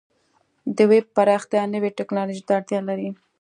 د 0.75 0.77
ویب 0.91 1.05
پراختیا 1.15 1.63
نوې 1.73 1.89
ټکنالوژۍ 1.97 2.41
ته 2.47 2.51
اړتیا 2.59 2.79
لري. 2.89 3.09